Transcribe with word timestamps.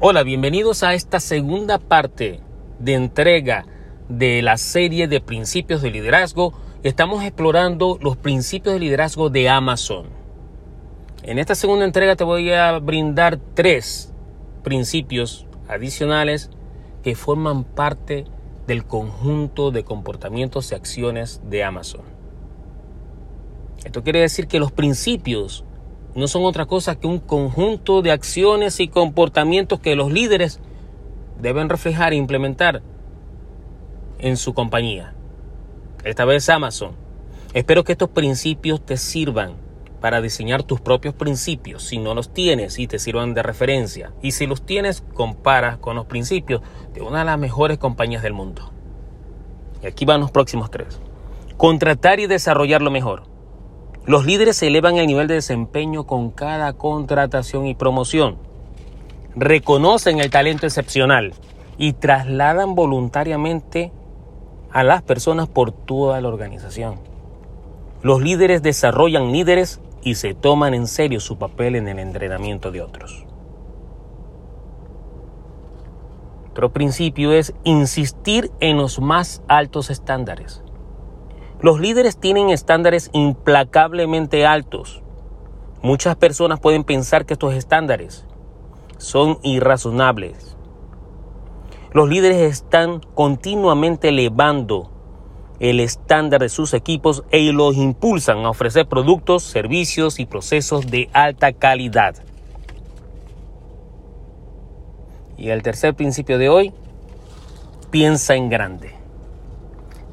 Hola, 0.00 0.24
bienvenidos 0.24 0.82
a 0.82 0.92
esta 0.92 1.20
segunda 1.20 1.78
parte 1.78 2.40
de 2.80 2.94
entrega 2.94 3.64
de 4.08 4.42
la 4.42 4.56
serie 4.56 5.06
de 5.06 5.20
principios 5.20 5.82
de 5.82 5.92
liderazgo. 5.92 6.52
Estamos 6.82 7.22
explorando 7.22 7.96
los 8.02 8.16
principios 8.16 8.74
de 8.74 8.80
liderazgo 8.80 9.30
de 9.30 9.48
Amazon. 9.48 10.06
En 11.22 11.38
esta 11.38 11.54
segunda 11.54 11.84
entrega 11.84 12.16
te 12.16 12.24
voy 12.24 12.50
a 12.50 12.76
brindar 12.80 13.38
tres 13.54 14.12
principios 14.64 15.46
adicionales 15.68 16.50
que 17.04 17.14
forman 17.14 17.62
parte 17.62 18.24
del 18.66 18.84
conjunto 18.84 19.70
de 19.70 19.84
comportamientos 19.84 20.72
y 20.72 20.74
acciones 20.74 21.40
de 21.48 21.62
Amazon. 21.62 22.02
Esto 23.84 24.02
quiere 24.02 24.20
decir 24.20 24.48
que 24.48 24.58
los 24.58 24.72
principios 24.72 25.64
no 26.14 26.28
son 26.28 26.44
otra 26.44 26.66
cosa 26.66 26.96
que 26.96 27.06
un 27.06 27.18
conjunto 27.18 28.02
de 28.02 28.12
acciones 28.12 28.78
y 28.80 28.88
comportamientos 28.88 29.80
que 29.80 29.96
los 29.96 30.12
líderes 30.12 30.60
deben 31.40 31.68
reflejar 31.68 32.12
e 32.12 32.16
implementar 32.16 32.82
en 34.18 34.36
su 34.36 34.54
compañía. 34.54 35.14
Esta 36.04 36.24
vez 36.24 36.48
Amazon. 36.48 36.92
Espero 37.52 37.84
que 37.84 37.92
estos 37.92 38.10
principios 38.10 38.84
te 38.84 38.96
sirvan 38.96 39.54
para 40.00 40.20
diseñar 40.20 40.62
tus 40.62 40.80
propios 40.80 41.14
principios. 41.14 41.82
Si 41.82 41.98
no 41.98 42.14
los 42.14 42.32
tienes 42.32 42.78
y 42.78 42.86
te 42.86 42.98
sirvan 42.98 43.32
de 43.32 43.42
referencia. 43.42 44.12
Y 44.22 44.32
si 44.32 44.46
los 44.46 44.66
tienes, 44.66 45.02
compara 45.14 45.78
con 45.78 45.96
los 45.96 46.06
principios 46.06 46.60
de 46.92 47.00
una 47.00 47.20
de 47.20 47.24
las 47.24 47.38
mejores 47.38 47.78
compañías 47.78 48.22
del 48.22 48.34
mundo. 48.34 48.70
Y 49.82 49.86
aquí 49.86 50.04
van 50.04 50.20
los 50.20 50.30
próximos 50.30 50.70
tres. 50.70 51.00
Contratar 51.56 52.20
y 52.20 52.26
desarrollar 52.26 52.82
lo 52.82 52.90
mejor. 52.90 53.33
Los 54.06 54.26
líderes 54.26 54.62
elevan 54.62 54.96
el 54.96 55.06
nivel 55.06 55.28
de 55.28 55.34
desempeño 55.34 56.04
con 56.04 56.30
cada 56.30 56.74
contratación 56.74 57.66
y 57.66 57.74
promoción. 57.74 58.36
Reconocen 59.34 60.20
el 60.20 60.30
talento 60.30 60.66
excepcional 60.66 61.32
y 61.78 61.94
trasladan 61.94 62.74
voluntariamente 62.74 63.92
a 64.70 64.84
las 64.84 65.02
personas 65.02 65.48
por 65.48 65.72
toda 65.72 66.20
la 66.20 66.28
organización. 66.28 66.96
Los 68.02 68.20
líderes 68.20 68.62
desarrollan 68.62 69.32
líderes 69.32 69.80
y 70.02 70.16
se 70.16 70.34
toman 70.34 70.74
en 70.74 70.86
serio 70.86 71.18
su 71.18 71.38
papel 71.38 71.74
en 71.74 71.88
el 71.88 71.98
entrenamiento 71.98 72.70
de 72.70 72.82
otros. 72.82 73.24
Otro 76.50 76.72
principio 76.72 77.32
es 77.32 77.54
insistir 77.64 78.52
en 78.60 78.76
los 78.76 79.00
más 79.00 79.42
altos 79.48 79.88
estándares. 79.88 80.63
Los 81.64 81.80
líderes 81.80 82.18
tienen 82.18 82.50
estándares 82.50 83.08
implacablemente 83.14 84.44
altos. 84.44 85.00
Muchas 85.80 86.14
personas 86.14 86.60
pueden 86.60 86.84
pensar 86.84 87.24
que 87.24 87.32
estos 87.32 87.54
estándares 87.54 88.26
son 88.98 89.38
irrazonables. 89.42 90.58
Los 91.94 92.10
líderes 92.10 92.52
están 92.52 93.00
continuamente 93.14 94.10
elevando 94.10 94.90
el 95.58 95.80
estándar 95.80 96.42
de 96.42 96.50
sus 96.50 96.74
equipos 96.74 97.24
e 97.30 97.50
los 97.50 97.78
impulsan 97.78 98.44
a 98.44 98.50
ofrecer 98.50 98.86
productos, 98.86 99.42
servicios 99.42 100.20
y 100.20 100.26
procesos 100.26 100.88
de 100.88 101.08
alta 101.14 101.54
calidad. 101.54 102.16
Y 105.38 105.48
el 105.48 105.62
tercer 105.62 105.94
principio 105.94 106.36
de 106.36 106.50
hoy, 106.50 106.74
piensa 107.90 108.34
en 108.34 108.50
grande. 108.50 109.03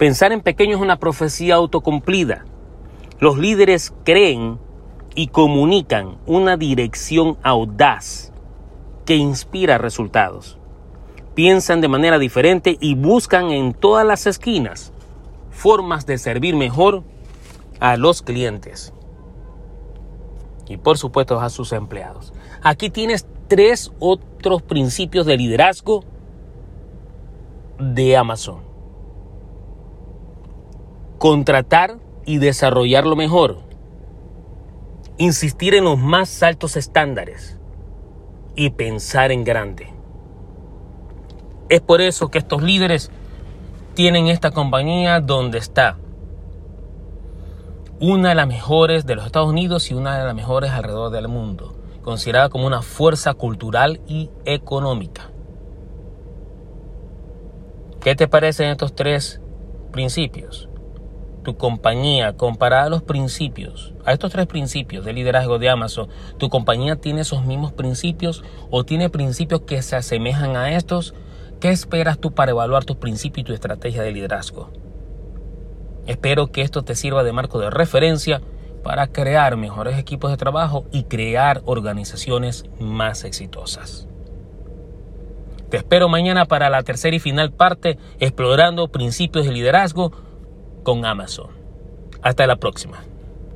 Pensar 0.00 0.32
en 0.32 0.40
pequeño 0.40 0.76
es 0.76 0.82
una 0.82 0.98
profecía 0.98 1.56
autocumplida. 1.56 2.46
Los 3.18 3.36
líderes 3.36 3.92
creen 4.02 4.58
y 5.14 5.26
comunican 5.26 6.16
una 6.24 6.56
dirección 6.56 7.36
audaz 7.42 8.32
que 9.04 9.16
inspira 9.16 9.76
resultados. 9.76 10.56
Piensan 11.34 11.82
de 11.82 11.88
manera 11.88 12.18
diferente 12.18 12.78
y 12.80 12.94
buscan 12.94 13.50
en 13.50 13.74
todas 13.74 14.06
las 14.06 14.26
esquinas 14.26 14.94
formas 15.50 16.06
de 16.06 16.16
servir 16.16 16.56
mejor 16.56 17.04
a 17.78 17.98
los 17.98 18.22
clientes 18.22 18.94
y 20.66 20.78
por 20.78 20.96
supuesto 20.96 21.38
a 21.40 21.50
sus 21.50 21.74
empleados. 21.74 22.32
Aquí 22.62 22.88
tienes 22.88 23.26
tres 23.48 23.92
otros 23.98 24.62
principios 24.62 25.26
de 25.26 25.36
liderazgo 25.36 26.04
de 27.78 28.16
Amazon 28.16 28.69
contratar 31.20 31.98
y 32.24 32.38
desarrollar 32.38 33.04
lo 33.04 33.14
mejor, 33.14 33.58
insistir 35.18 35.74
en 35.74 35.84
los 35.84 35.98
más 35.98 36.42
altos 36.42 36.78
estándares 36.78 37.58
y 38.56 38.70
pensar 38.70 39.30
en 39.30 39.44
grande. 39.44 39.92
Es 41.68 41.82
por 41.82 42.00
eso 42.00 42.28
que 42.30 42.38
estos 42.38 42.62
líderes 42.62 43.10
tienen 43.92 44.28
esta 44.28 44.50
compañía 44.50 45.20
donde 45.20 45.58
está 45.58 45.98
una 48.00 48.30
de 48.30 48.34
las 48.34 48.48
mejores 48.48 49.04
de 49.04 49.14
los 49.14 49.26
Estados 49.26 49.50
Unidos 49.50 49.90
y 49.90 49.94
una 49.94 50.18
de 50.18 50.24
las 50.24 50.34
mejores 50.34 50.70
alrededor 50.70 51.10
del 51.10 51.28
mundo, 51.28 51.74
considerada 52.00 52.48
como 52.48 52.66
una 52.66 52.80
fuerza 52.80 53.34
cultural 53.34 54.00
y 54.06 54.30
económica. 54.46 55.30
¿Qué 58.00 58.14
te 58.14 58.26
parecen 58.26 58.70
estos 58.70 58.94
tres 58.94 59.42
principios? 59.92 60.69
Tu 61.42 61.56
compañía, 61.56 62.36
comparada 62.36 62.84
a 62.84 62.90
los 62.90 63.02
principios, 63.02 63.94
a 64.04 64.12
estos 64.12 64.32
tres 64.32 64.46
principios 64.46 65.04
de 65.04 65.12
liderazgo 65.12 65.58
de 65.58 65.70
Amazon, 65.70 66.08
tu 66.38 66.48
compañía 66.48 66.96
tiene 66.96 67.22
esos 67.22 67.44
mismos 67.44 67.72
principios 67.72 68.42
o 68.70 68.84
tiene 68.84 69.10
principios 69.10 69.62
que 69.62 69.80
se 69.82 69.96
asemejan 69.96 70.56
a 70.56 70.76
estos, 70.76 71.14
¿qué 71.60 71.70
esperas 71.70 72.18
tú 72.18 72.32
para 72.32 72.50
evaluar 72.50 72.84
tus 72.84 72.96
principios 72.96 73.44
y 73.44 73.46
tu 73.46 73.52
estrategia 73.54 74.02
de 74.02 74.12
liderazgo? 74.12 74.70
Espero 76.06 76.50
que 76.50 76.62
esto 76.62 76.82
te 76.82 76.94
sirva 76.94 77.22
de 77.24 77.32
marco 77.32 77.58
de 77.58 77.70
referencia 77.70 78.40
para 78.82 79.06
crear 79.08 79.56
mejores 79.56 79.98
equipos 79.98 80.30
de 80.30 80.36
trabajo 80.36 80.84
y 80.90 81.04
crear 81.04 81.62
organizaciones 81.64 82.64
más 82.78 83.24
exitosas. 83.24 84.06
Te 85.68 85.76
espero 85.76 86.08
mañana 86.08 86.46
para 86.46 86.68
la 86.68 86.82
tercera 86.82 87.14
y 87.14 87.20
final 87.20 87.52
parte 87.52 87.96
explorando 88.18 88.88
principios 88.88 89.46
de 89.46 89.52
liderazgo 89.52 90.12
con 90.82 91.04
Amazon. 91.04 91.50
Hasta 92.22 92.46
la 92.46 92.56
próxima. 92.56 93.09